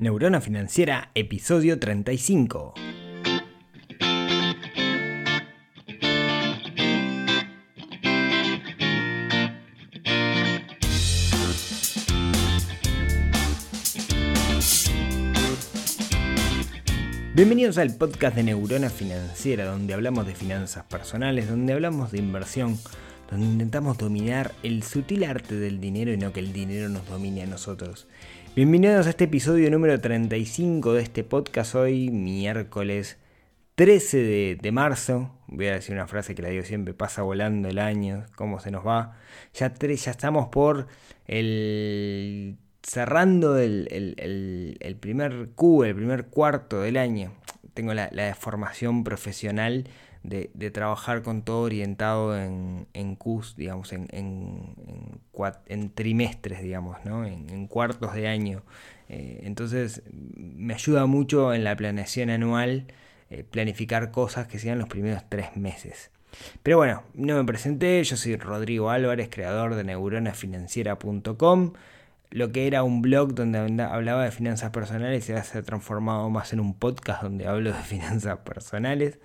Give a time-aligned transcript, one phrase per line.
[0.00, 2.72] Neurona Financiera, episodio 35.
[17.34, 22.78] Bienvenidos al podcast de Neurona Financiera, donde hablamos de finanzas personales, donde hablamos de inversión,
[23.30, 27.42] donde intentamos dominar el sutil arte del dinero y no que el dinero nos domine
[27.42, 28.06] a nosotros.
[28.56, 33.16] Bienvenidos a este episodio número 35 de este podcast hoy, miércoles
[33.76, 35.30] 13 de, marzo.
[35.46, 38.72] Voy a decir una frase que la digo siempre, pasa volando el año, cómo se
[38.72, 39.16] nos va.
[39.54, 39.72] Ya,
[40.10, 40.88] estamos por
[41.28, 42.56] el...
[42.82, 47.32] cerrando el, primer Q, el primer cuarto del año.
[47.72, 49.88] Tengo la, la formación profesional
[50.22, 53.18] de, trabajar con todo orientado en, en
[53.56, 57.24] digamos, en, en, trimestres, digamos, ¿no?
[57.24, 58.62] en, cuartos de año.
[59.08, 62.86] Eh, entonces me ayuda mucho en la planeación anual
[63.30, 66.10] eh, planificar cosas que sean los primeros tres meses.
[66.62, 71.72] Pero bueno, no me presenté, yo soy Rodrigo Álvarez, creador de neuronafinanciera.com.
[72.30, 76.60] Lo que era un blog donde hablaba de finanzas personales se ha transformado más en
[76.60, 79.18] un podcast donde hablo de finanzas personales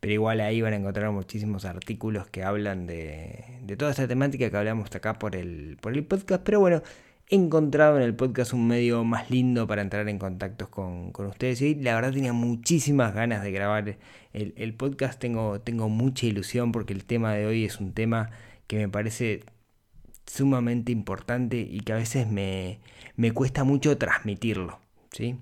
[0.00, 3.44] pero igual ahí van a encontrar muchísimos artículos que hablan de,
[3.78, 6.42] toda esta temática que hablamos acá por el, por el podcast.
[6.42, 6.82] Pero bueno,
[7.28, 11.60] he encontrado en el podcast un medio más lindo para entrar en contacto con, ustedes.
[11.60, 13.98] Y la verdad tenía muchísimas ganas de grabar
[14.32, 15.20] el, podcast.
[15.20, 18.30] Tengo, tengo mucha ilusión porque el tema de hoy es un tema
[18.66, 19.44] que me parece
[20.26, 22.80] sumamente importante y que a veces me,
[23.16, 24.80] me cuesta mucho transmitirlo.
[25.12, 25.36] ¿sí?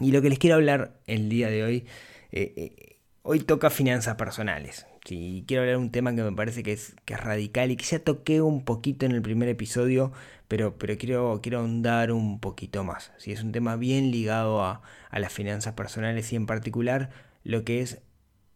[0.00, 1.84] Y lo que les quiero hablar el día de hoy
[2.32, 4.86] eh, eh, Hoy toca finanzas personales.
[5.04, 7.98] Sí, quiero hablar de un tema que me parece que es, radical y que ya
[7.98, 10.12] toqué un poquito en el primer episodio,
[10.48, 13.12] pero, pero quiero, quiero ahondar un poquito más.
[13.18, 17.10] Sí, es un tema bien ligado a, las finanzas personales y en particular
[17.42, 18.00] lo que es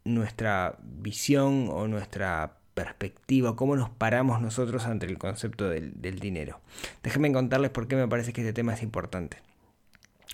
[0.05, 6.59] nuestra visión o nuestra perspectiva, cómo nos paramos nosotros ante el concepto del, dinero.
[7.03, 9.37] Déjenme contarles por qué me parece que este tema es importante.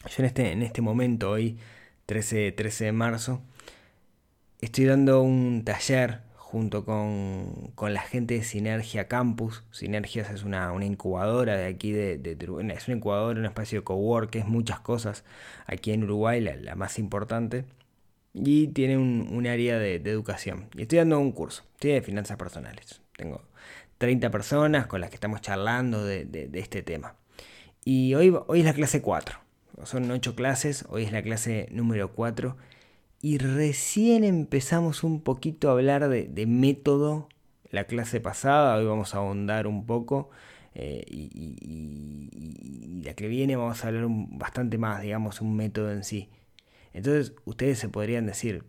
[0.09, 1.57] Yo en este, en este momento, hoy
[2.05, 3.41] 13, 13 de marzo,
[4.61, 9.63] Estoy dando un taller junto con, la gente de Sinergia Campus.
[9.71, 12.33] Sinergias es una, incubadora de aquí de, de,
[12.73, 15.23] Es una incubadora, un espacio de cowork, es muchas cosas
[15.65, 17.63] aquí en Uruguay, la, más importante.
[18.33, 20.67] Y tiene un, área de, educación.
[20.75, 23.01] Y estoy dando un curso, de finanzas personales.
[23.15, 23.41] Tengo
[23.97, 27.15] 30 personas con las que estamos charlando de, este tema.
[27.85, 29.39] Y hoy, hoy es la clase 4.
[29.85, 32.57] Son 8 clases, hoy es la clase número 4
[33.21, 37.27] y recién empezamos un poquito a hablar de, método
[37.69, 40.29] la clase pasada, hoy vamos a ahondar un poco
[40.73, 46.29] eh, y, la que viene vamos a hablar bastante más, digamos, un método en sí.
[46.93, 48.65] Entonces ustedes se podrían decir,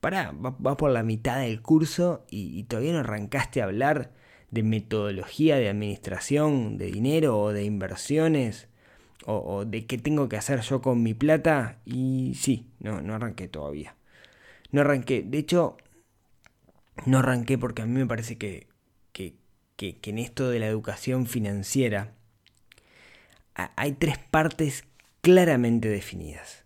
[0.00, 4.12] pará, va, por la mitad del curso y todavía no arrancaste a hablar
[4.50, 8.68] de metodología de administración de dinero o de inversiones
[9.26, 11.78] o, de qué tengo que hacer yo con mi plata.
[11.84, 13.96] Y sí, no, no arranqué todavía.
[14.70, 15.22] No arranqué.
[15.22, 15.76] De hecho,
[17.06, 18.66] no arranqué porque a mí me parece que,
[19.12, 19.34] que,
[19.76, 22.14] que, en esto de la educación financiera
[23.54, 24.84] hay tres partes
[25.20, 26.64] claramente definidas.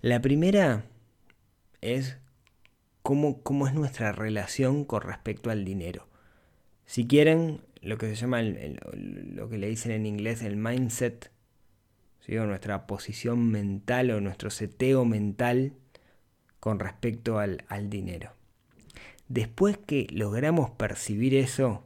[0.00, 0.84] La primera
[1.80, 2.18] es
[3.02, 6.06] cómo, cómo, es nuestra relación con respecto al dinero.
[6.86, 11.31] Si quieren, lo que se llama, lo que le dicen en inglés el mindset
[12.28, 15.74] nuestra posición mental o nuestro seteo mental
[16.60, 18.32] con respecto al, al dinero.
[19.28, 21.84] Después que logramos percibir eso,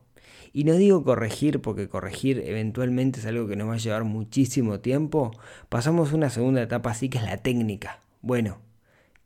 [0.52, 4.80] y no digo corregir porque corregir eventualmente es algo que nos va a llevar muchísimo
[4.80, 5.32] tiempo,
[5.69, 8.00] pasamos a una segunda etapa así que es la técnica.
[8.22, 8.58] Bueno,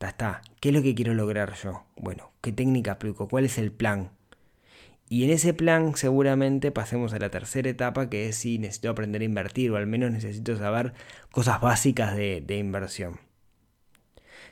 [0.01, 0.43] está.
[0.61, 1.85] ¿Qué es lo que quiero lograr yo?
[1.97, 3.29] Bueno, ¿qué técnica aplico?
[3.29, 4.11] ¿Cuál es el plan?
[5.13, 9.23] Y en ese plan seguramente pasemos a la tercera etapa que es si necesito aprender
[9.23, 10.95] a invertir o al menos necesito saber
[11.33, 13.19] cosas básicas de, inversión.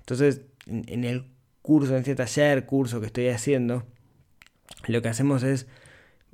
[0.01, 1.27] Entonces, en, el
[1.63, 3.87] curso, en este taller, curso que estoy haciendo,
[4.89, 5.69] lo que hacemos es,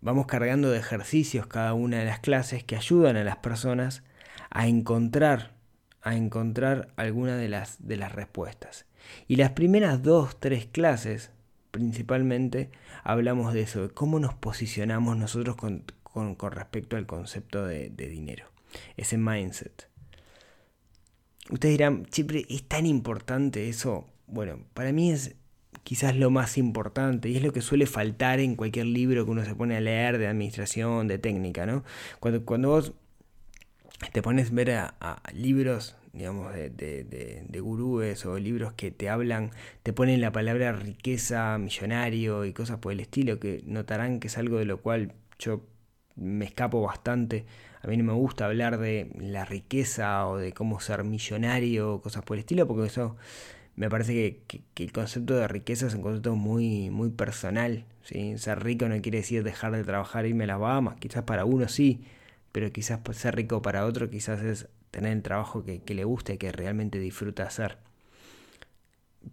[0.00, 4.04] vamos cargando de ejercicios cada una de las clases que ayudan a las personas
[4.48, 5.52] a encontrar,
[6.00, 8.86] a encontrar alguna de las, de las respuestas.
[9.28, 11.33] Y las primeras dos, tres clases
[11.74, 12.70] principalmente
[13.02, 15.84] hablamos de eso, de cómo nos posicionamos nosotros con,
[16.52, 18.46] respecto al concepto de, dinero,
[18.96, 19.88] ese mindset.
[21.50, 24.06] Ustedes dirán, Chipre, ¿es tan importante eso?
[24.28, 25.34] Bueno, para mí es
[25.82, 29.44] quizás lo más importante y es lo que suele faltar en cualquier libro que uno
[29.44, 31.82] se pone a leer de administración, de técnica, ¿no?
[32.20, 32.92] Cuando, cuando vos
[34.12, 39.50] te pones a ver a, libros, digamos, de, de, gurúes o libros que te hablan,
[39.82, 44.38] te ponen la palabra riqueza, millonario y cosas por el estilo, que notarán que es
[44.38, 45.62] algo de lo cual yo
[46.16, 47.44] me escapo bastante.
[47.82, 52.00] A mí no me gusta hablar de la riqueza o de cómo ser millonario o
[52.00, 53.16] cosas por el estilo, porque eso
[53.76, 57.86] me parece que, el concepto de riqueza es un concepto muy, muy personal.
[58.02, 58.38] ¿sí?
[58.38, 60.96] Ser rico no quiere decir dejar de trabajar e irme a las Bahamas.
[60.96, 62.04] Quizás para uno sí,
[62.52, 66.38] pero quizás ser rico para otro quizás es tener el trabajo que, le gusta y
[66.38, 67.78] que realmente disfruta hacer.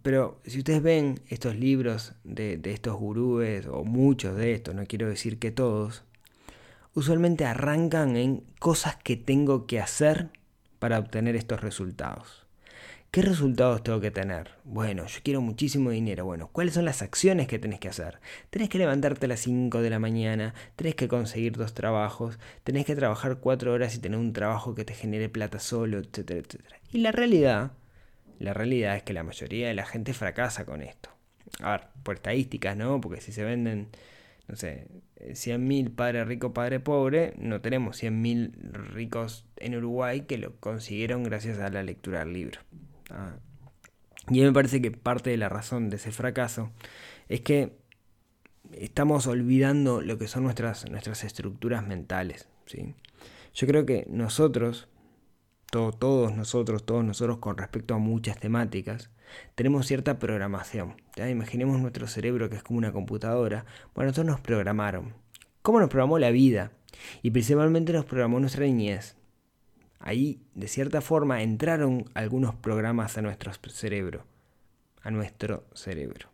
[0.02, 4.84] Pero si ustedes ven estos libros de, de estos gurúes, o muchos de estos, no
[4.86, 6.02] quiero decir que todos,
[6.94, 10.30] usualmente arrancan en cosas que tengo que hacer
[10.80, 12.41] para obtener estos resultados.
[13.12, 14.52] ¿Qué resultados tengo que tener?
[14.64, 16.24] Bueno, yo quiero muchísimo dinero.
[16.24, 18.20] Bueno, ¿cuáles son las acciones que tenés que hacer?
[18.48, 22.86] Tenés que levantarte a las 5 de la mañana, tenés que conseguir dos trabajos, tenés
[22.86, 26.78] que trabajar 4 horas y tener un trabajo que te genere plata solo, etcétera, etcétera.
[26.90, 27.72] Y la realidad,
[28.38, 31.10] la realidad es que la mayoría de la gente fracasa con esto.
[31.60, 32.98] A ver, por estadísticas, ¿no?
[33.02, 33.88] Porque si se venden,
[34.48, 34.86] no sé,
[35.20, 41.58] 100.000 padre rico, padre pobre, no tenemos 100.000 ricos en Uruguay que lo consiguieron gracias
[41.58, 42.60] a la lectura del libro.
[43.10, 43.36] Ah.
[44.30, 46.70] Y me parece que parte de la razón de ese fracaso
[47.28, 47.76] es que
[48.72, 52.48] estamos olvidando lo que son nuestras, nuestras estructuras mentales.
[52.66, 52.94] ¿sí?
[53.54, 54.88] Yo creo que nosotros,
[55.70, 59.10] todos nosotros, todos nosotros con respecto a muchas temáticas,
[59.54, 60.96] tenemos cierta programación.
[61.16, 61.28] ¿ya?
[61.28, 63.64] Imaginemos nuestro cerebro que es como una computadora.
[63.94, 65.14] Bueno, nosotros nos programaron.
[65.62, 66.72] ¿Cómo nos programó la vida?
[67.22, 69.16] Y principalmente nos programó nuestra niñez.
[70.02, 74.24] Ahí, de cierta forma, entraron algunos programas a nuestro cerebro.
[75.02, 76.28] A nuestro cerebro.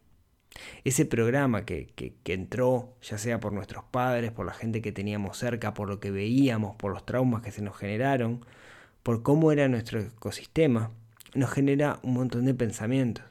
[0.85, 1.93] Ese programa que,
[2.25, 6.11] entró, ya sea por nuestros padres, por la gente que teníamos cerca, por lo que
[6.11, 8.45] veíamos, por los traumas que se nos generaron,
[9.03, 10.91] por cómo era nuestro ecosistema,
[11.35, 13.25] nos genera un montón de pensamientos.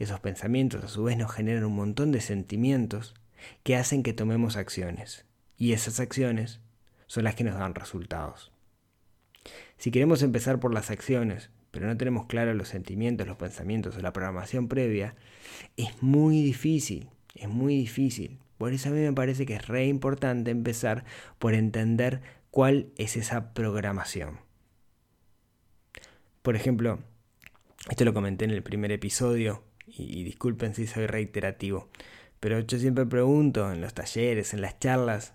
[0.00, 3.14] Esos pensamientos a su vez nos generan un montón de sentimientos
[3.62, 5.24] que hacen que tomemos acciones.
[5.56, 6.60] Y esas acciones
[7.06, 8.49] son las que nos dan resultados.
[9.78, 14.00] Si queremos empezar por las acciones, pero no tenemos claros los sentimientos, los pensamientos o
[14.00, 15.14] la programación previa,
[15.76, 18.38] es muy difícil, es muy difícil.
[18.58, 21.04] Por eso a mí me parece que es re importante empezar
[21.38, 22.20] por entender
[22.50, 24.40] cuál es esa programación.
[26.42, 26.98] Por ejemplo,
[27.88, 31.88] esto lo comenté en el primer episodio y, disculpen si soy reiterativo,
[32.38, 35.34] pero yo siempre pregunto en los talleres, en las charlas,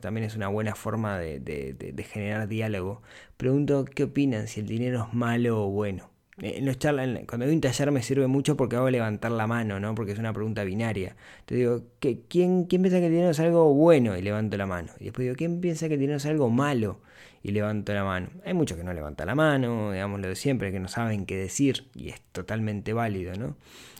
[0.00, 3.02] También es una buena forma de, generar diálogo.
[3.36, 6.10] Pregunto qué opinan, si el dinero es malo o bueno.
[6.42, 9.46] Eh, en los charlas, cuando doy un taller me sirve mucho porque hago levantar la
[9.46, 9.94] mano, ¿no?
[9.94, 11.14] Porque es una pregunta binaria.
[11.44, 14.16] Te digo, ¿quién, ¿quién piensa que el dinero es algo bueno?
[14.16, 14.90] Y levanto la mano.
[14.98, 17.00] Y después digo, ¿quién piensa que el dinero es algo malo?
[17.44, 18.28] Y levanto la mano.
[18.44, 21.36] Hay muchos que no levantan la mano, digamos lo de siempre, que no saben qué
[21.36, 21.86] decir.
[21.94, 23.56] Y es totalmente válido, ¿no?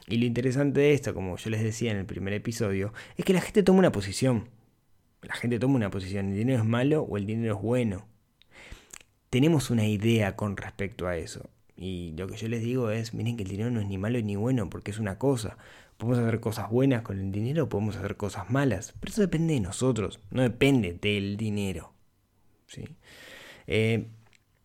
[0.08, 3.32] Y lo interesante de esto, como yo les decía en el primer episodio, es que
[3.32, 4.48] la gente toma una posición.
[5.22, 8.06] La gente toma una posición, ¿el dinero es malo o el dinero es bueno?
[9.28, 11.50] Tenemos una idea con respecto a eso.
[11.76, 14.20] Y lo que yo les digo es, miren que el dinero no es ni malo
[14.20, 15.56] ni bueno, porque es una cosa.
[15.96, 19.60] Podemos hacer cosas buenas con el dinero, podemos hacer cosas malas, pero eso depende de
[19.60, 21.92] nosotros, no depende del dinero.
[22.66, 22.84] ¿sí?
[23.66, 24.08] Eh,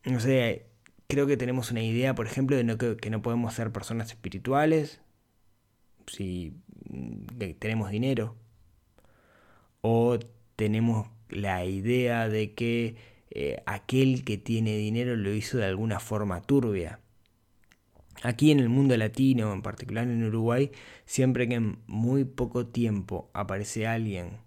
[0.05, 0.65] no sé,
[1.07, 4.09] creo que tenemos una idea, por ejemplo, de no, que, que no podemos ser personas
[4.09, 5.01] espirituales
[6.07, 6.53] si
[6.89, 8.35] mm, tenemos dinero.
[9.81, 10.17] O
[10.55, 12.95] tenemos la idea de que
[13.31, 16.99] eh, aquel que tiene dinero lo hizo de alguna forma turbia.
[18.23, 20.71] Aquí en el mundo latino, en particular en Uruguay,
[21.05, 24.37] siempre que en muy poco tiempo aparece alguien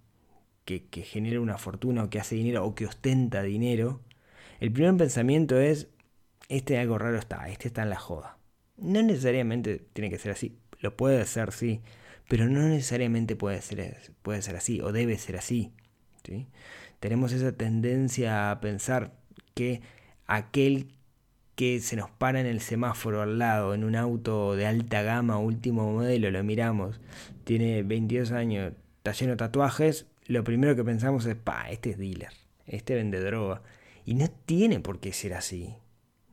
[0.65, 4.00] que, que genera una fortuna o que hace dinero o que ostenta dinero,
[4.61, 5.88] el primer pensamiento es,
[6.49, 8.38] este algo raro está, este está en la joda.
[8.77, 11.83] No necesariamente tiene que ser así, lo puede ser, sí,
[12.29, 15.73] pero no necesariamente puede ser, puede ser así o debe ser así.
[17.01, 19.13] Tenemos esa tendencia a pensar
[19.55, 19.81] que
[20.27, 20.89] aquel
[21.55, 25.39] que se nos para en el semáforo al lado, en un auto de alta gama,
[25.39, 27.01] último modelo, lo miramos,
[27.43, 31.99] tiene 22 años, está lleno de tatuajes, lo primero que pensamos es, pa, este es
[31.99, 32.29] dealer,
[32.67, 33.63] este vende droga.
[34.05, 35.75] Y no tiene por qué ser así.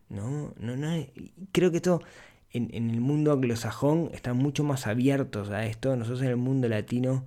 [0.09, 1.05] No, no, no.
[1.51, 2.01] Creo que esto
[2.51, 5.95] en, en el mundo anglosajón están mucho más abiertos a esto.
[5.95, 7.25] Nosotros en el mundo latino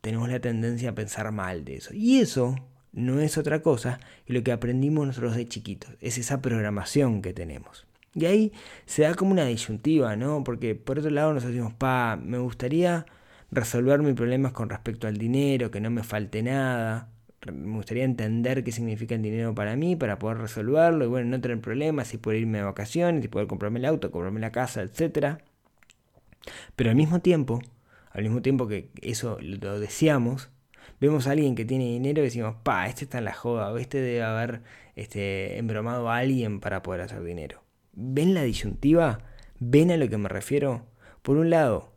[0.00, 1.94] tenemos la tendencia a pensar mal de eso.
[1.94, 2.56] Y eso
[2.92, 7.32] no es otra cosa que lo que aprendimos nosotros de chiquitos, es esa programación que
[7.32, 7.86] tenemos.
[8.14, 8.52] Y ahí
[8.86, 10.42] se da como una disyuntiva, ¿no?
[10.42, 13.04] Porque por otro lado nos decimos, pa, me gustaría
[13.50, 17.10] resolver mis problemas con respecto al dinero, que no me falte nada,
[17.52, 21.40] me gustaría entender qué significa el dinero para mí, para poder resolverlo y bueno, no
[21.40, 24.82] tener problemas, y poder irme de vacaciones, y poder comprarme el auto, comprarme la casa,
[24.82, 25.38] etc.
[26.74, 27.60] Pero al mismo tiempo,
[28.16, 30.48] al mismo tiempo que eso lo deseamos,
[31.00, 33.76] vemos a alguien que tiene dinero y decimos, pa, este está en la joda, o
[33.76, 34.62] este debe haber
[34.94, 37.62] este, embromado a alguien para poder hacer dinero.
[37.92, 39.18] ¿Ven la disyuntiva?
[39.58, 40.86] ¿Ven a lo que me refiero?
[41.20, 41.92] Por un lado,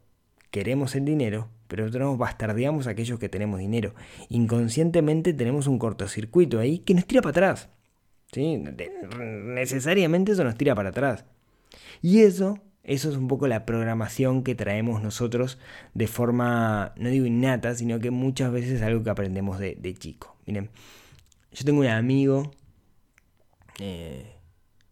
[0.51, 3.95] queremos el dinero, pero nosotros bastardeamos a aquellos que tenemos dinero.
[4.27, 7.69] Inconscientemente tenemos un cortocircuito ahí que nos tira para atrás.
[8.33, 8.61] ¿sí?
[9.17, 11.23] Necesariamente eso nos tira para atrás.
[12.01, 12.59] Y eso,
[12.89, 15.59] eso es un poco la programación que traemos nosotros
[15.93, 20.35] de forma, no digo innata, sino que muchas veces es algo que aprendemos de, chico.
[20.45, 20.69] Miren,
[21.51, 22.51] yo tengo un amigo
[23.79, 24.35] eh,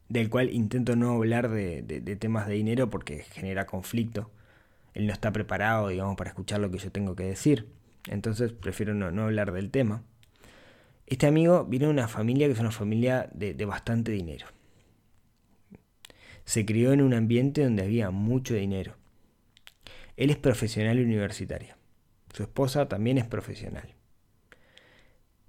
[0.09, 4.31] del cual intento no hablar de temas de dinero porque genera conflicto
[4.97, 7.67] él no está preparado, digamos, para escuchar lo que yo tengo que decir.
[8.07, 10.01] Entonces prefiero no, hablar del tema.
[11.05, 14.47] Este amigo viene de una familia que es una familia de, bastante dinero.
[16.47, 18.95] Se crió en un ambiente donde había mucho dinero.
[20.15, 21.75] Él es profesional universitario.
[22.33, 23.95] Su esposa también es profesional.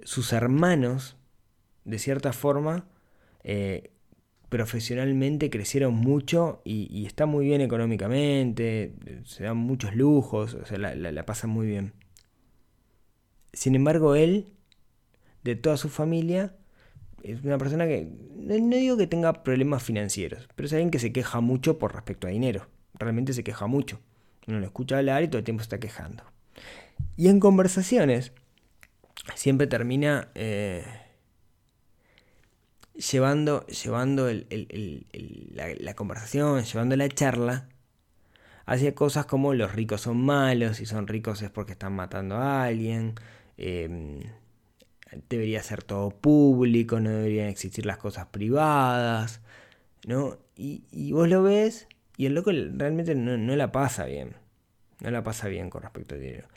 [0.03, 1.17] Sus hermanos,
[1.85, 2.89] de cierta forma,
[3.45, 3.93] eh,
[4.49, 8.93] profesionalmente crecieron mucho y, está muy bien económicamente,
[9.25, 11.93] se dan muchos lujos, o sea, la, la, pasan muy bien.
[13.53, 14.49] Sin embargo, él,
[15.45, 16.57] de toda su familia,
[17.33, 21.13] es una persona que, no, digo que tenga problemas financieros, pero es alguien que se
[21.13, 22.67] queja mucho por respecto a dinero.
[22.95, 24.01] Realmente se queja mucho.
[24.47, 26.25] Uno lo escucha hablar y todo el tiempo está quejando.
[27.17, 28.33] Y en conversaciones,
[29.35, 30.29] siempre termina...
[30.35, 30.85] Eh,
[32.99, 37.69] llevando, llevando la, conversación, llevando la charla
[38.67, 42.65] hacia cosas como los ricos son malos, si son ricos es porque están matando a
[42.65, 43.15] alguien,
[43.57, 44.21] em,
[45.29, 49.41] debería ser todo público, no deberían existir las cosas privadas,
[50.07, 50.39] ¿no?
[50.57, 51.87] Y, vos lo ves
[52.17, 54.35] y el loco realmente no, no la pasa bien,
[55.01, 56.49] no la pasa bien con respecto al dinero.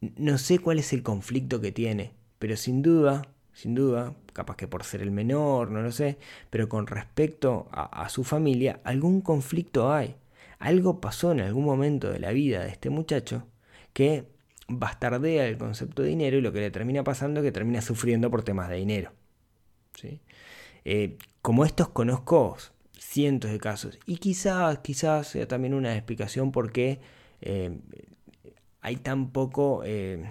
[0.00, 3.22] No sé cuál es el conflicto que tiene, pero sin duda
[3.52, 6.18] sin duda, capaz que por ser el menor, no lo sé,
[6.50, 10.16] pero con respecto a, su familia, algún conflicto hay.
[10.58, 13.46] Algo pasó en algún momento de la vida de este muchacho
[13.92, 14.26] que
[14.68, 18.30] bastardea el concepto de dinero y lo que le termina pasando es que termina sufriendo
[18.30, 19.12] por temas de dinero.
[19.94, 20.20] ¿sí?
[20.84, 22.56] Eh, como estos conozco
[22.98, 27.00] cientos de casos y quizás, quizás sea también una explicación por qué
[27.40, 27.78] eh,
[28.80, 29.30] hay tan.
[29.84, 30.24] Eh,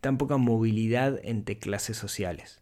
[0.00, 2.60] tan poca movilidad entre clases sociales.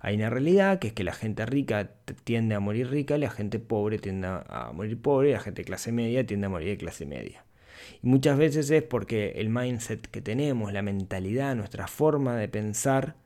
[0.00, 1.90] Hay una realidad que es que la gente rica
[2.24, 5.90] tiende a morir rica, la gente pobre tiende a morir pobre, la gente de clase
[5.90, 7.46] media tiende a morir de clase media.
[8.02, 13.16] Y muchas veces es porque el mindset que tenemos, la mentalidad, nuestra forma de pensar,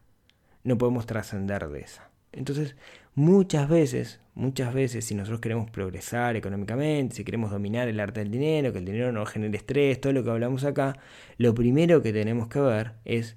[0.64, 2.10] no podemos trascender de esa.
[2.32, 2.76] Entonces,
[3.14, 8.30] muchas veces, muchas veces, si nosotros queremos progresar económicamente, si queremos dominar el arte del
[8.30, 10.98] dinero, que el dinero no genere estrés, todo lo que hablamos acá,
[11.38, 13.36] lo primero que tenemos que ver es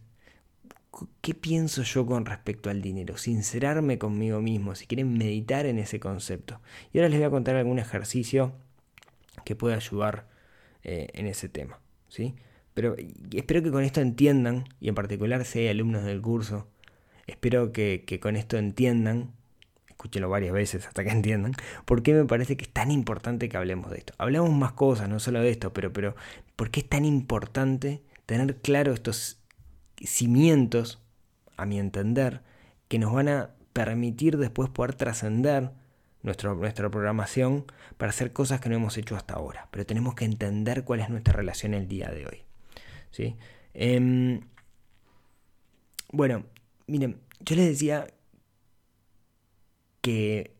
[1.22, 6.00] qué pienso yo con respecto al dinero, sincerarme conmigo mismo, si quieren meditar en ese
[6.00, 6.62] concepto.
[6.91, 8.53] Y ahora les voy a contar algún ejercicio
[9.43, 10.27] que pueda ayudar
[10.83, 11.79] eh, en ese tema.
[12.07, 12.35] ¿sí?
[12.73, 12.95] Pero
[13.33, 16.67] espero que con esto entiendan, y en particular si hay alumnos del curso,
[17.27, 19.31] Espero que, con esto entiendan,
[19.87, 21.53] escúchenlo varias veces hasta que entiendan,
[21.85, 24.13] por qué me parece que es tan importante que hablemos de esto.
[24.17, 26.15] Hablamos más cosas, no solo de esto, pero, pero
[26.55, 29.39] ¿por qué es tan importante tener claro estos
[29.97, 31.01] cimientos,
[31.55, 32.41] a mi entender,
[32.87, 35.71] que nos van a permitir después poder trascender
[36.24, 37.65] nuestra programación
[37.98, 39.68] para hacer cosas que no hemos hecho hasta ahora.
[39.72, 42.44] Pero tenemos que entender cuál es nuestra relación el día de hoy.
[43.12, 43.36] ¿sí?
[43.74, 44.42] Em,
[46.12, 46.46] bueno,
[46.88, 48.08] Miren, yo les decía
[50.01, 50.53] que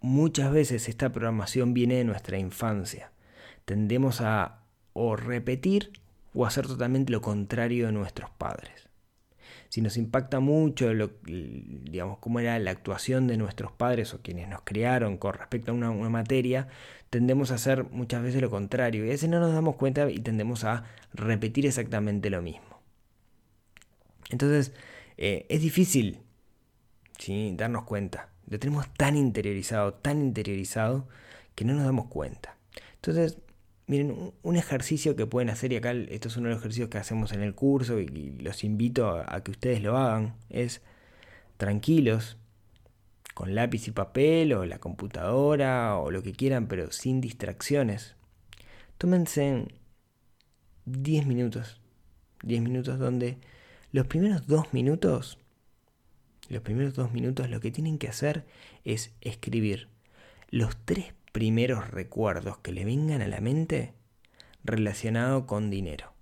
[0.00, 3.12] muchas veces esta programación viene de nuestra infancia.
[3.64, 5.92] Tendemos a o repetir
[6.34, 8.87] o hacer totalmente lo contrario de nuestros padres.
[9.68, 14.48] Si nos impacta mucho lo, digamos, cómo era la actuación de nuestros padres o quienes
[14.48, 16.68] nos criaron con respecto a una, materia,
[17.10, 19.04] tendemos a hacer muchas veces lo contrario.
[19.04, 22.80] Y a veces no nos damos cuenta y tendemos a repetir exactamente lo mismo.
[24.30, 24.72] Entonces,
[25.16, 26.20] eh, es difícil
[27.56, 28.28] darnos cuenta.
[28.48, 31.08] Lo tenemos tan interiorizado, tan interiorizado,
[31.54, 32.56] que no nos damos cuenta.
[32.94, 33.38] Entonces,
[33.88, 36.98] miren, un ejercicio que pueden hacer, y acá esto es uno de los ejercicios que
[36.98, 38.06] hacemos en el curso y,
[38.38, 40.82] los invito a, que ustedes lo hagan, es
[41.56, 42.36] tranquilos,
[43.34, 48.14] con lápiz y papel o la computadora o lo que quieran, pero sin distracciones.
[48.98, 49.68] Tómense
[50.84, 51.80] 10 minutos,
[52.42, 53.38] 10 minutos donde
[53.90, 55.38] Los primeros dos minutos,
[56.48, 58.44] los primeros dos minutos lo que tienen que hacer
[58.84, 59.88] es escribir
[60.50, 63.92] los tres primeros recuerdos que le vengan a la mente
[64.64, 66.12] relacionado con dinero.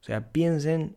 [0.00, 0.94] O sea, piensen,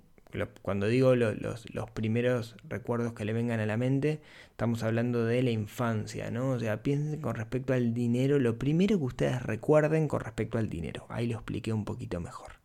[0.62, 4.22] cuando digo los, primeros recuerdos que le vengan a la mente,
[4.52, 6.52] estamos hablando de la infancia, ¿no?
[6.52, 10.70] O sea, piensen con respecto al dinero, lo primero que ustedes recuerden con respecto al
[10.70, 11.08] dinero.
[11.10, 12.60] Ahí lo expliqué un poquito mejor.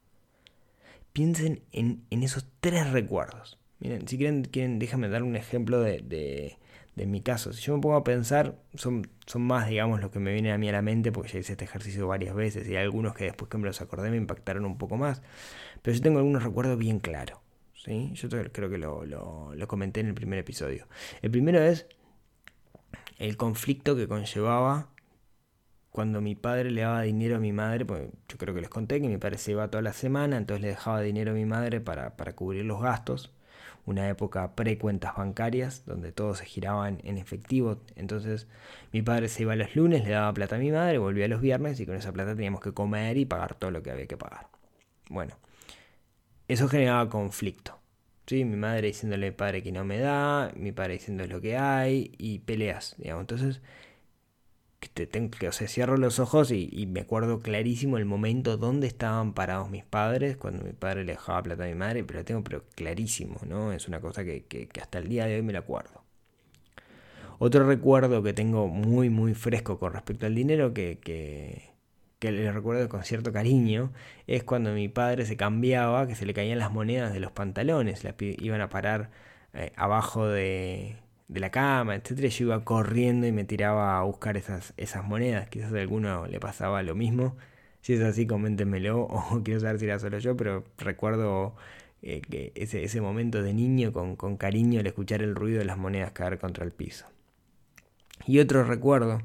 [1.14, 3.58] Piensen en, esos tres recuerdos.
[3.78, 6.58] Miren, si quieren, quieren déjame dar un ejemplo de
[7.06, 7.52] mi caso.
[7.52, 10.58] Si yo me pongo a pensar, son, son más, digamos, lo que me viene a
[10.58, 13.24] mí a la mente, porque ya hice este ejercicio varias veces y hay algunos que
[13.24, 15.22] después que me los acordé me impactaron un poco más.
[15.82, 17.38] Pero yo tengo algunos recuerdos bien claros.
[17.74, 18.10] ¿sí?
[18.14, 20.86] Yo creo que lo, lo, comenté en el primer episodio.
[21.22, 21.86] El primero es
[23.18, 24.90] el conflicto que conllevaba
[25.90, 29.00] cuando mi padre le daba dinero a mi madre, pues yo creo que les conté
[29.00, 31.80] que mi padre se iba toda la semana, entonces le dejaba dinero a mi madre
[31.80, 33.32] para, para cubrir los gastos
[33.86, 37.78] una época pre-cuentas bancarias, donde todo se giraba en, efectivo.
[37.96, 38.46] Entonces
[38.92, 41.80] mi padre se iba los lunes, le daba plata a mi madre, volvía los viernes
[41.80, 44.48] y con esa plata teníamos que comer y pagar todo lo que había que pagar.
[45.08, 45.34] Bueno,
[46.48, 47.78] eso generaba conflicto.
[48.26, 48.44] ¿sí?
[48.44, 52.40] Mi madre diciéndole padre que no me da, mi padre diciendo lo que hay y
[52.40, 52.94] peleas.
[52.98, 53.22] Digamos.
[53.22, 53.60] Entonces
[54.80, 58.86] que, tengo, que o sea, cierro los ojos y, me acuerdo clarísimo el momento donde
[58.86, 62.24] estaban parados mis padres, cuando mi padre le dejaba plata a mi madre, pero lo
[62.24, 63.72] tengo pero clarísimo, ¿no?
[63.72, 66.02] Es una cosa que, hasta el día de hoy me la acuerdo.
[67.38, 72.88] Otro recuerdo que tengo muy, muy fresco con respecto al dinero, que, que, le recuerdo
[72.88, 73.92] con cierto cariño,
[74.26, 78.04] es cuando mi padre se cambiaba, que se le caían las monedas de los pantalones,
[78.04, 79.10] las iban a parar
[79.54, 80.96] eh, abajo de,
[81.30, 85.48] de la cama, etcétera, yo iba corriendo y me tiraba a buscar esas, esas monedas.
[85.48, 87.36] Quizás a alguno le pasaba lo mismo.
[87.82, 91.54] Si es así, coméntenmelo o quiero saber si era solo yo, pero recuerdo
[92.02, 95.78] eh, que ese, ese, momento de niño con, cariño al escuchar el ruido de las
[95.78, 97.06] monedas caer contra el piso.
[98.26, 99.22] Y otro recuerdo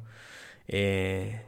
[0.68, 1.42] eh,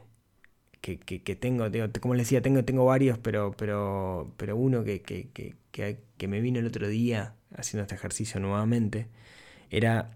[0.80, 0.96] que,
[1.36, 1.66] tengo,
[2.00, 6.66] como les decía, tengo, tengo varios, pero, pero, pero uno que, que me vino el
[6.66, 9.06] otro día haciendo este ejercicio nuevamente,
[9.70, 10.10] era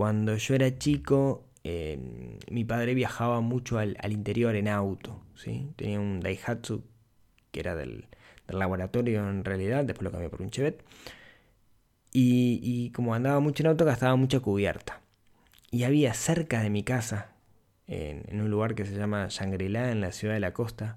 [0.00, 5.20] cuando yo era chico, em, mi padre viajaba mucho al, interior en auto.
[5.34, 5.68] ¿sí?
[5.76, 6.82] Tenía un Daihatsu
[7.50, 8.06] que era del,
[8.48, 10.82] laboratorio en realidad, después lo cambié por un Chevette.
[12.14, 15.02] Y, como andaba mucho en auto, gastaba mucha cubierta.
[15.70, 17.34] Y había cerca de mi casa,
[17.86, 20.96] en, en un lugar que se llama Shangri-La, en la ciudad de la costa,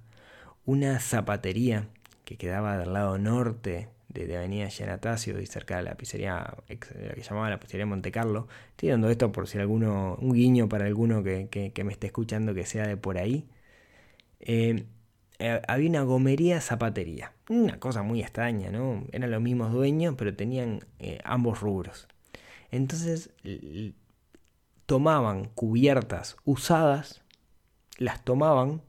[0.64, 1.90] una zapatería
[2.24, 7.22] que quedaba del lado norte de, Avenida Giannatasio y cerca de la pizzería, la que
[7.22, 8.48] llamaba la pizzería Monte Carlo.
[8.72, 12.66] Estoy dando esto por si alguno, un guiño para alguno que, me esté escuchando que
[12.66, 13.48] sea de por ahí.
[14.40, 14.86] Eh,
[15.40, 19.04] eh, había una gomería zapatería, una cosa muy extraña, ¿no?
[19.12, 22.08] Eran los mismos dueños, pero tenían eh, ambos rubros.
[22.72, 23.32] Entonces
[24.86, 27.22] tomaban cubiertas usadas,
[27.98, 28.82] las tomaban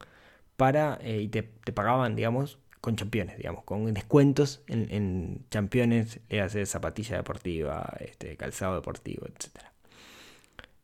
[0.57, 6.43] para y te, te pagaban, digamos, con championes, digamos, con descuentos en, en championes, le
[6.43, 9.65] hace zapatilla deportiva, este, calzado deportivo, etc.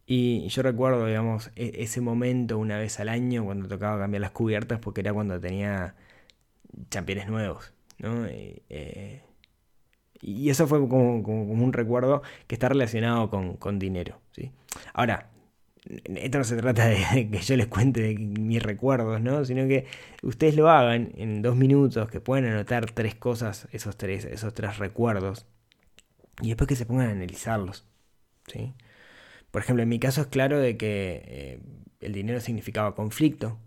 [0.06, 4.30] Y yo recuerdo, digamos, e, ese momento una vez al año cuando tocaba cambiar las
[4.30, 5.94] cubiertas porque era cuando tenía
[6.88, 8.24] championes nuevos, ¿no?
[8.24, 9.22] Eh,
[10.22, 14.52] y eso fue como, un recuerdo que está relacionado con, con dinero, ¿sí?
[14.94, 15.28] Ahora,
[15.86, 19.44] esto no se trata de que yo les cuente mis recuerdos, ¿no?
[19.44, 19.86] Sino que
[20.22, 24.78] ustedes lo hagan en dos minutos, que puedan anotar tres cosas, esos tres, esos tres
[24.78, 25.46] recuerdos,
[26.42, 27.86] y después que se pongan a analizarlos,
[28.46, 28.74] ¿sí?
[29.50, 31.60] Por ejemplo, en mi caso es claro de que eh,
[32.00, 33.58] el dinero significaba conflicto.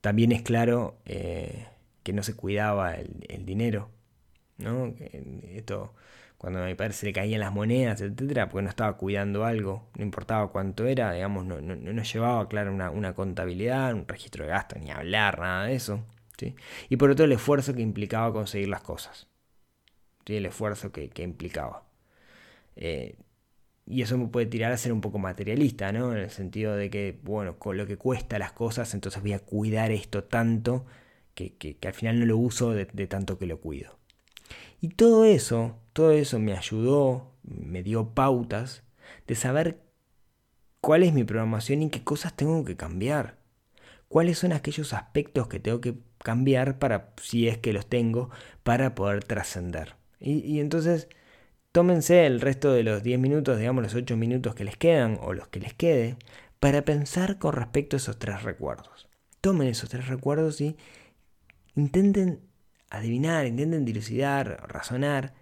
[0.00, 1.66] También es claro eh,
[2.02, 3.90] que no se cuidaba el, el dinero,
[4.58, 4.94] ¿no?
[5.54, 5.94] Esto
[6.38, 9.88] cuando a mi padre se le caían las monedas, etcétera, porque no estaba cuidando algo,
[9.96, 14.78] no importaba cuánto era, digamos, no, no, llevaba, claro, una, contabilidad, un registro de gasto,
[14.78, 16.04] ni hablar, nada de eso.
[16.38, 16.54] ¿sí?
[16.88, 19.28] Y por otro, el esfuerzo que implicaba conseguir las cosas.
[20.26, 20.36] ¿sí?
[20.36, 21.84] El esfuerzo que, implicaba.
[22.76, 23.16] Eh,
[23.86, 26.12] y eso me puede tirar a ser un poco materialista, ¿no?
[26.12, 29.38] En el sentido de que, bueno, con lo que cuesta las cosas, entonces voy a
[29.38, 30.86] cuidar esto tanto
[31.34, 33.95] que, que, al final no lo uso de tanto que lo cuido.
[34.80, 38.82] Y todo eso, todo eso me ayudó, me dio pautas
[39.26, 39.80] de saber
[40.80, 43.38] cuál es mi programación y qué cosas tengo que cambiar.
[44.08, 48.30] Cuáles son aquellos aspectos que tengo que cambiar para, si es que los tengo,
[48.62, 49.96] para poder trascender.
[50.20, 51.08] Y, entonces,
[51.72, 55.32] tómense el resto de los 10 minutos, digamos los 8 minutos que les quedan o
[55.34, 56.16] los que les quede,
[56.60, 59.08] para pensar con respecto a esos tres recuerdos.
[59.40, 60.76] Tomen esos tres recuerdos y
[61.74, 62.40] intenten
[62.90, 65.34] adivinar, intenten dilucidar, razonar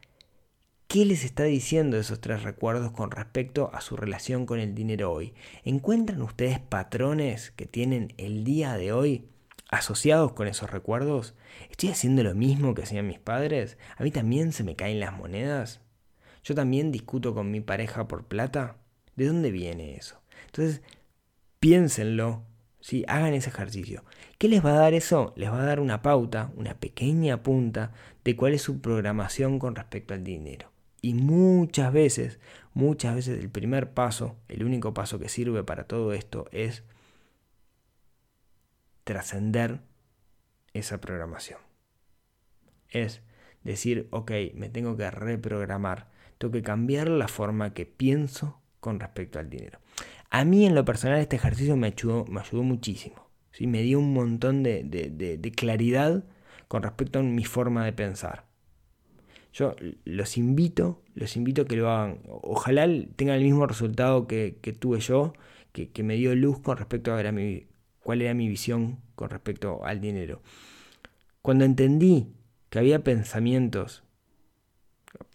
[0.94, 5.11] ¿Qué les está diciendo esos tres recuerdos con respecto a su relación con el dinero
[5.11, 5.35] hoy?
[5.64, 9.26] ¿Encuentran ustedes patrones que tienen el día de hoy
[9.70, 11.35] asociados con esos recuerdos?
[11.68, 13.76] ¿Estoy haciendo lo mismo que hacían mis padres?
[13.96, 15.80] ¿A mí también se me caen las monedas?
[16.44, 18.76] ¿Yo también discuto con mi pareja por plata?
[19.16, 20.22] ¿De dónde viene eso?
[20.46, 20.80] Entonces,
[21.59, 22.44] piénsenlo,
[22.85, 23.03] ¿sí?
[23.09, 24.05] hagan ese ejercicio.
[24.37, 25.33] ¿Qué les va a dar eso?
[25.37, 27.92] Les va a dar una pauta, una pequeña punta
[28.25, 30.70] de cuál es su programación con respecto al dinero.
[31.01, 32.40] Y muchas veces,
[32.75, 36.85] muchas veces el primer paso, el único paso que sirve para todo esto es
[39.05, 39.81] trascender
[40.75, 41.61] esa programación.
[42.90, 43.23] Es
[43.62, 49.38] decir, ok, me tengo que reprogramar, tengo que cambiar la forma que pienso con respecto
[49.38, 49.79] al dinero.
[50.35, 53.31] A mí en lo personal este ejercicio me ayudó, me ayudó muchísimo.
[53.53, 53.68] ¿sí?
[53.68, 56.25] Me dio un montón de, de claridad
[56.66, 58.44] con respecto a mi forma de pensar.
[59.53, 62.18] Yo los invito, los invito a que lo hagan.
[62.27, 65.35] Ojalá tengan el mismo resultado que, tuve yo,
[65.70, 67.68] que, me dio luz con respecto a ver mi,
[68.03, 70.42] cuál era mi visión con respecto al dinero.
[71.42, 72.35] Cuando entendí
[72.70, 74.03] que había pensamientos,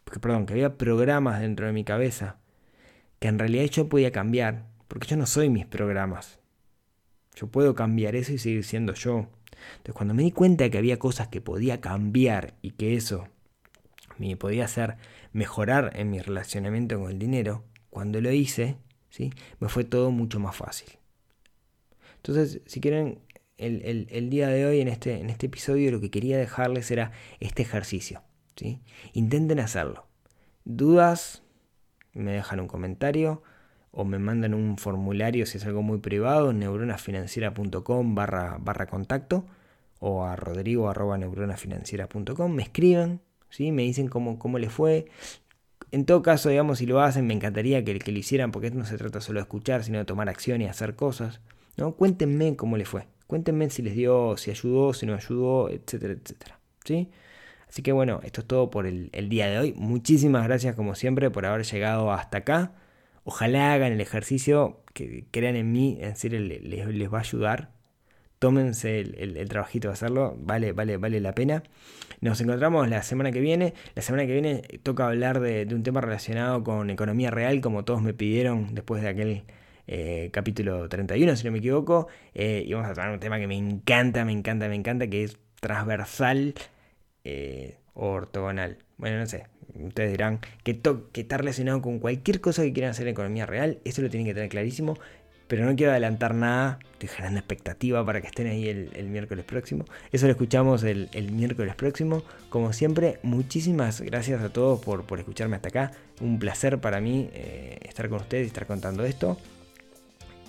[0.04, 2.42] perdón, que había programas dentro de mi cabeza,
[3.20, 6.40] que en realidad yo podía cambiar, porque yo no soy mis programas.
[7.36, 9.30] Yo puedo cambiar eso y seguir siendo yo.
[9.78, 13.30] Entonces cuando me di cuenta de que había cosas que podía cambiar y que eso
[14.18, 14.98] me podía hacer
[15.32, 18.78] mejorar en mi relacionamiento con el dinero, cuando lo hice,
[19.10, 19.32] ¿sí?
[19.60, 20.90] me fue todo mucho más fácil.
[22.18, 23.20] Entonces, si quieren,
[23.58, 27.62] el, día de hoy en este, en este episodio lo que quería dejarles era este
[27.62, 28.24] ejercicio.
[28.56, 28.82] ¿sí?
[29.14, 30.08] Intenten hacerlo.
[30.66, 31.44] ¿Dudas?
[32.14, 33.44] Me dejan un comentario
[33.92, 39.46] o me mandan un formulario si es algo muy privado, neuronafinanciera.com barra, barra contacto
[40.00, 43.22] o a rodrigo neuronafinanciera.com, me escriben
[43.58, 45.08] me dicen cómo, cómo les fue.
[45.92, 48.86] En todo caso, digamos, si lo hacen, me encantaría que, que lo hicieran, porque no
[48.86, 51.42] se trata solo de escuchar, sino de tomar acción y hacer cosas.
[51.78, 51.94] ¿no?
[51.94, 53.08] Cuéntenme cómo les fue.
[53.28, 56.60] Cuéntenme si les dio, si ayudó, si no ayudó, etcétera, etcétera.
[56.86, 57.10] ¿sí?
[57.68, 59.74] Así que bueno, esto es todo por el, día de hoy.
[59.78, 62.74] Muchísimas gracias como siempre por haber llegado hasta acá.
[63.30, 67.70] Ojalá hagan el ejercicio, que crean en mí, en serio les, va a ayudar
[68.40, 71.62] tómense el, trabajito de hacerlo, vale, vale, vale la pena.
[72.22, 73.76] Nos encontramos la semana que viene.
[73.94, 78.02] La semana que viene toca hablar de, un tema relacionado con economía real, como todos
[78.02, 79.44] me pidieron después de aquel
[79.86, 82.08] eh, capítulo 31, si no me equivoco.
[82.34, 85.24] Eh, y vamos a tratar un tema que me encanta, me encanta, me encanta, que
[85.24, 86.56] es transversal
[87.24, 88.80] eh, ortogonal.
[88.98, 90.80] Bueno, no sé, ustedes dirán que,
[91.14, 94.34] está relacionado con cualquier cosa que quieran hacer en economía real, eso lo tienen que
[94.34, 94.98] tener clarísimo
[95.50, 99.84] pero no quiero adelantar nada, estoy generando expectativa para que estén ahí el, miércoles próximo.
[100.12, 102.22] Eso lo escuchamos el, miércoles próximo.
[102.50, 105.92] Como siempre, muchísimas gracias a todos por, por escucharme hasta acá.
[106.22, 109.40] Un placer para mí eh, estar con ustedes y estar contando esto.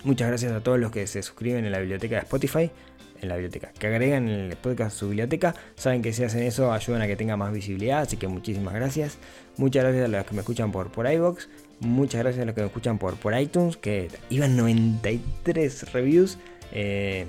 [0.03, 2.69] Muchas gracias a todos los que se suscriben en la biblioteca de Spotify,
[3.21, 5.55] en la biblioteca, que agregan el podcast a su biblioteca.
[5.75, 9.17] Saben que si hacen eso ayudan a que tenga más visibilidad, así que muchísimas gracias.
[9.57, 11.47] Muchas gracias a los que me escuchan por, por iVoox.
[11.79, 16.37] Muchas gracias a los que me escuchan por, por iTunes, que iban 93 reviews.
[16.71, 17.27] Eh,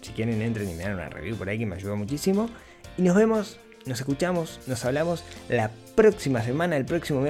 [0.00, 2.48] si quieren, entren y me dan una review por ahí que me ayuda muchísimo.
[2.96, 7.22] Y nos vemos, nos escuchamos, nos hablamos la próxima semana, el próximo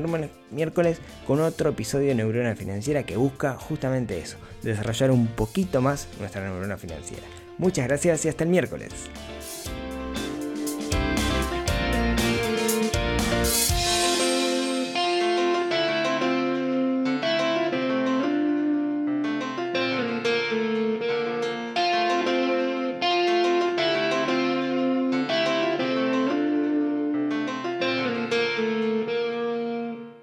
[0.51, 6.09] miércoles, con otro episodio de Neurona Financiera que busca justamente eso, desarrollar un poquito más
[6.19, 7.25] nuestra neurona financiera.
[7.61, 8.89] Muchas gracias y hasta el miércoles.